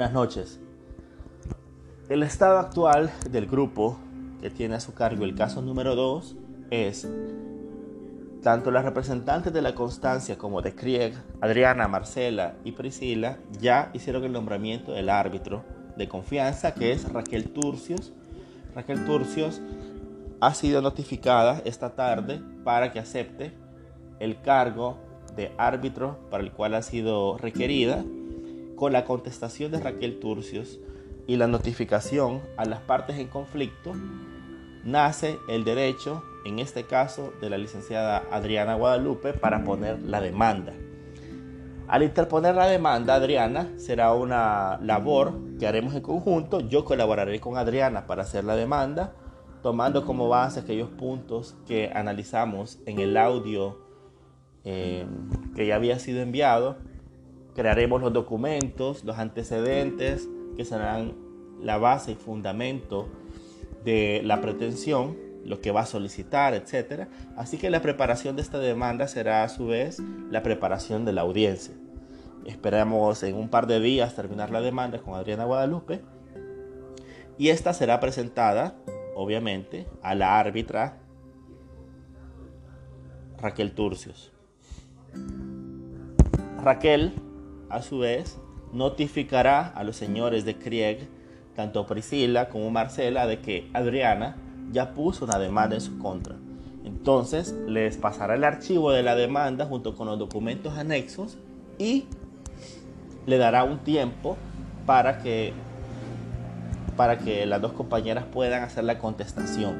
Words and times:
Buenas 0.00 0.14
noches. 0.14 0.58
El 2.08 2.22
estado 2.22 2.58
actual 2.58 3.12
del 3.28 3.44
grupo 3.44 3.98
que 4.40 4.48
tiene 4.48 4.76
a 4.76 4.80
su 4.80 4.94
cargo 4.94 5.26
el 5.26 5.34
caso 5.34 5.60
número 5.60 5.94
2 5.94 6.36
es 6.70 7.06
tanto 8.42 8.70
las 8.70 8.86
representantes 8.86 9.52
de 9.52 9.60
la 9.60 9.74
Constancia 9.74 10.38
como 10.38 10.62
de 10.62 10.74
Krieg, 10.74 11.12
Adriana, 11.42 11.86
Marcela 11.86 12.54
y 12.64 12.72
Priscila 12.72 13.40
ya 13.60 13.90
hicieron 13.92 14.24
el 14.24 14.32
nombramiento 14.32 14.92
del 14.92 15.10
árbitro 15.10 15.66
de 15.98 16.08
confianza 16.08 16.72
que 16.72 16.92
es 16.92 17.06
Raquel 17.12 17.50
Turcios. 17.50 18.14
Raquel 18.74 19.04
Turcios 19.04 19.60
ha 20.40 20.54
sido 20.54 20.80
notificada 20.80 21.60
esta 21.66 21.94
tarde 21.94 22.40
para 22.64 22.90
que 22.90 23.00
acepte 23.00 23.52
el 24.18 24.40
cargo 24.40 24.96
de 25.36 25.52
árbitro 25.58 26.18
para 26.30 26.42
el 26.42 26.52
cual 26.52 26.72
ha 26.72 26.80
sido 26.80 27.36
requerida 27.36 28.02
con 28.80 28.94
la 28.94 29.04
contestación 29.04 29.70
de 29.70 29.78
Raquel 29.78 30.18
Turcios 30.20 30.80
y 31.26 31.36
la 31.36 31.46
notificación 31.46 32.40
a 32.56 32.64
las 32.64 32.80
partes 32.80 33.18
en 33.18 33.28
conflicto 33.28 33.92
nace 34.84 35.38
el 35.50 35.64
derecho, 35.64 36.24
en 36.46 36.60
este 36.60 36.84
caso 36.84 37.34
de 37.42 37.50
la 37.50 37.58
licenciada 37.58 38.24
Adriana 38.32 38.76
Guadalupe, 38.76 39.34
para 39.34 39.64
poner 39.64 40.00
la 40.00 40.22
demanda. 40.22 40.72
Al 41.88 42.04
interponer 42.04 42.54
la 42.54 42.68
demanda, 42.68 43.16
Adriana, 43.16 43.68
será 43.76 44.14
una 44.14 44.78
labor 44.82 45.34
que 45.58 45.66
haremos 45.66 45.94
en 45.94 46.00
conjunto. 46.00 46.60
Yo 46.60 46.86
colaboraré 46.86 47.38
con 47.38 47.58
Adriana 47.58 48.06
para 48.06 48.22
hacer 48.22 48.44
la 48.44 48.56
demanda, 48.56 49.12
tomando 49.62 50.06
como 50.06 50.30
base 50.30 50.60
aquellos 50.60 50.88
puntos 50.88 51.54
que 51.66 51.90
analizamos 51.94 52.78
en 52.86 52.98
el 52.98 53.18
audio 53.18 53.76
eh, 54.64 55.04
que 55.54 55.66
ya 55.66 55.76
había 55.76 55.98
sido 55.98 56.22
enviado. 56.22 56.78
Crearemos 57.60 58.00
los 58.00 58.14
documentos, 58.14 59.04
los 59.04 59.18
antecedentes, 59.18 60.26
que 60.56 60.64
serán 60.64 61.12
la 61.60 61.76
base 61.76 62.12
y 62.12 62.14
fundamento 62.14 63.10
de 63.84 64.22
la 64.24 64.40
pretensión, 64.40 65.14
lo 65.44 65.60
que 65.60 65.70
va 65.70 65.82
a 65.82 65.86
solicitar, 65.86 66.54
etc. 66.54 67.08
Así 67.36 67.58
que 67.58 67.68
la 67.68 67.82
preparación 67.82 68.34
de 68.34 68.40
esta 68.40 68.58
demanda 68.58 69.08
será 69.08 69.44
a 69.44 69.50
su 69.50 69.66
vez 69.66 69.98
la 70.30 70.42
preparación 70.42 71.04
de 71.04 71.12
la 71.12 71.20
audiencia. 71.20 71.74
Esperamos 72.46 73.22
en 73.24 73.36
un 73.36 73.50
par 73.50 73.66
de 73.66 73.78
días 73.78 74.16
terminar 74.16 74.48
la 74.48 74.62
demanda 74.62 75.00
con 75.00 75.12
Adriana 75.12 75.44
Guadalupe 75.44 76.00
y 77.36 77.50
esta 77.50 77.74
será 77.74 78.00
presentada, 78.00 78.74
obviamente, 79.14 79.86
a 80.00 80.14
la 80.14 80.38
árbitra 80.38 80.96
Raquel 83.36 83.72
Turcios. 83.72 84.32
Raquel, 86.62 87.12
a 87.70 87.82
su 87.82 88.00
vez, 88.00 88.38
notificará 88.72 89.66
a 89.66 89.84
los 89.84 89.96
señores 89.96 90.44
de 90.44 90.58
Krieg 90.58 91.08
tanto 91.54 91.86
Priscila 91.86 92.48
como 92.48 92.70
Marcela 92.70 93.26
de 93.26 93.40
que 93.40 93.68
Adriana 93.74 94.36
ya 94.72 94.92
puso 94.94 95.24
una 95.24 95.38
demanda 95.38 95.74
en 95.74 95.80
su 95.80 95.98
contra. 95.98 96.36
Entonces 96.84 97.54
les 97.66 97.96
pasará 97.96 98.34
el 98.34 98.44
archivo 98.44 98.92
de 98.92 99.02
la 99.02 99.14
demanda 99.14 99.66
junto 99.66 99.94
con 99.94 100.06
los 100.06 100.18
documentos 100.18 100.78
anexos 100.78 101.36
y 101.78 102.06
le 103.26 103.36
dará 103.36 103.64
un 103.64 103.78
tiempo 103.80 104.36
para 104.86 105.18
que 105.18 105.52
para 106.96 107.18
que 107.18 107.46
las 107.46 107.62
dos 107.62 107.72
compañeras 107.72 108.24
puedan 108.30 108.62
hacer 108.62 108.84
la 108.84 108.98
contestación. 108.98 109.76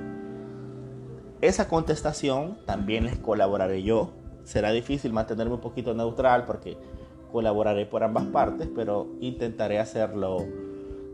Esa 1.41 1.68
contestación 1.68 2.58
también 2.66 3.05
les 3.05 3.18
colaboraré 3.18 3.83
yo. 3.83 4.12
Será 4.44 4.70
difícil 4.72 5.12
mantenerme 5.12 5.55
un 5.55 5.61
poquito 5.61 5.94
neutral 5.94 6.44
porque 6.46 6.77
colaboraré 7.31 7.86
por 7.86 8.03
ambas 8.03 8.25
partes, 8.27 8.69
pero 8.75 9.09
intentaré 9.20 9.78
hacerlo 9.78 10.39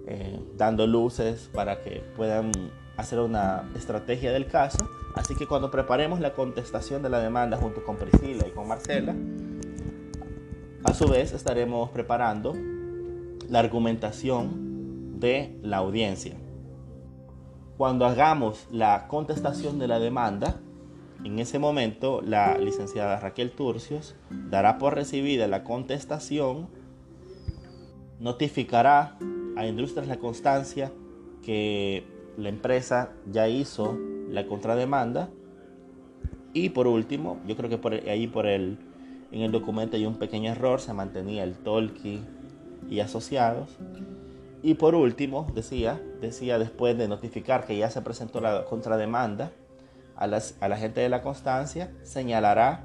eh, 0.06 0.41
dando 0.56 0.86
luces 0.86 1.50
para 1.53 1.82
que 1.82 2.03
puedan 2.16 2.53
hacer 2.97 3.21
una 3.21 3.71
estrategia 3.75 4.32
del 4.32 4.47
caso. 4.47 4.88
Así 5.15 5.34
que 5.34 5.47
cuando 5.47 5.71
preparemos 5.71 6.21
la 6.21 6.32
contestación 6.32 7.03
de 7.03 7.09
la 7.09 7.21
demanda 7.21 7.56
junto 7.56 7.84
con 7.84 7.97
Priscila 7.97 8.47
y 8.47 8.50
con 8.50 8.69
Marcela, 8.69 9.15
a 10.84 10.94
su 10.94 11.09
vez 11.09 11.32
estaremos 11.32 11.91
preparando 11.91 12.54
la 13.48 13.59
argumentación 13.59 15.19
de 15.19 15.59
la 15.62 15.78
audiencia. 15.78 16.37
Cuando 17.77 18.06
hagamos 18.06 18.66
la 18.71 19.09
contestación 19.09 19.78
de 19.78 19.88
la 19.88 19.98
demanda, 19.98 20.60
en 21.26 21.41
ese 21.41 21.59
momento 21.59 22.22
la 22.22 22.56
licenciada 22.56 23.19
Raquel 23.19 23.50
Turcios 23.50 24.14
dará 24.31 24.78
por 24.78 24.94
recibida 24.94 25.48
la 25.48 25.64
contestación, 25.64 26.69
notificará 28.20 29.19
a 29.56 29.66
Industrias 29.66 30.06
La 30.06 30.19
Constancia 30.19 30.92
que 31.42 32.04
la 32.36 32.48
empresa 32.48 33.10
ya 33.31 33.48
hizo 33.48 33.98
la 34.28 34.47
contrademanda. 34.47 35.28
Y 36.53 36.69
por 36.69 36.86
último, 36.86 37.41
yo 37.44 37.56
creo 37.56 37.69
que 37.69 37.78
por 37.78 37.92
ahí 37.92 38.28
por 38.28 38.47
el, 38.47 38.78
en 39.32 39.42
el 39.42 39.50
documento 39.50 39.97
hay 39.97 40.06
un 40.06 40.19
pequeño 40.19 40.53
error, 40.53 40.81
se 40.81 40.92
mantenía 40.92 41.42
el 41.42 41.54
Tolki 41.54 42.20
y 42.88 43.00
asociados. 43.00 43.76
Y 44.62 44.75
por 44.75 44.94
último, 44.94 45.48
decía, 45.54 46.00
decía 46.20 46.60
después 46.60 46.97
de 46.97 47.09
notificar 47.09 47.66
que 47.66 47.76
ya 47.76 47.91
se 47.91 48.00
presentó 48.00 48.41
la 48.41 48.65
contrademanda 48.65 49.50
a, 50.16 50.27
la 50.27 50.77
gente 50.77 51.00
de 51.00 51.09
la 51.09 51.22
constancia, 51.22 51.93
señalará 52.03 52.84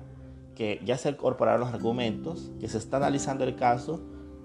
que 0.55 0.81
ya 0.85 0.97
se 0.97 1.09
incorporaron 1.09 1.61
los 1.61 1.73
argumentos, 1.73 2.51
que 2.59 2.67
se 2.67 2.77
está 2.77 2.97
analizando 2.97 3.43
el 3.43 3.55
caso 3.55 4.01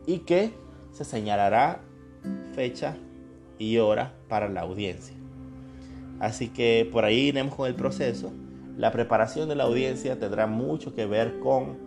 y 0.07 0.21
que 0.21 0.55
se 0.93 1.05
señalará 1.05 1.81
fecha 2.55 2.97
y 3.59 3.79
hora 3.79 4.15
para 4.29 4.49
la 4.49 4.63
audiencia. 4.63 5.17
Así 6.21 6.49
que 6.49 6.89
por 6.91 7.05
ahí 7.05 7.29
iremos 7.29 7.55
con 7.55 7.67
el 7.67 7.75
proceso. 7.75 8.33
La 8.77 8.93
preparación 8.93 9.49
de 9.49 9.57
la 9.57 9.65
audiencia 9.65 10.19
tendrá 10.19 10.47
mucho 10.47 10.95
que 10.95 11.07
ver 11.07 11.41
con 11.41 11.79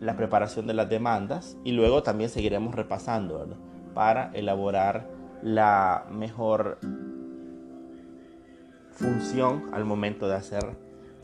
la 0.00 0.16
preparación 0.16 0.66
de 0.66 0.74
las 0.74 0.88
demandas 0.88 1.56
y 1.64 1.72
luego 1.72 2.02
también 2.02 2.30
seguiremos 2.30 2.74
repasando 2.74 3.56
para 3.94 4.30
elaborar 4.32 5.08
la 5.42 6.06
mejor 6.10 6.78
función 9.00 9.70
al 9.72 9.84
momento 9.86 10.28
de 10.28 10.34
hacer 10.34 10.76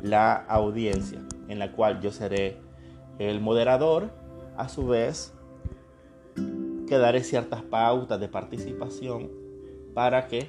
la 0.02 0.34
audiencia, 0.34 1.20
en 1.48 1.58
la 1.58 1.72
cual 1.72 2.00
yo 2.00 2.10
seré 2.10 2.56
el 3.18 3.40
moderador, 3.40 4.10
a 4.56 4.70
su 4.70 4.86
vez 4.86 5.34
que 6.88 6.96
daré 6.96 7.22
ciertas 7.22 7.62
pautas 7.62 8.18
de 8.18 8.28
participación 8.28 9.30
para 9.92 10.28
que 10.28 10.48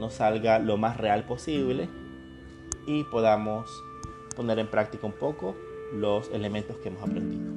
nos 0.00 0.14
salga 0.14 0.58
lo 0.58 0.78
más 0.78 0.96
real 0.96 1.26
posible 1.26 1.88
y 2.86 3.04
podamos 3.04 3.68
poner 4.34 4.58
en 4.58 4.68
práctica 4.68 5.06
un 5.06 5.12
poco 5.12 5.54
los 5.92 6.30
elementos 6.30 6.76
que 6.78 6.88
hemos 6.88 7.02
aprendido. 7.02 7.55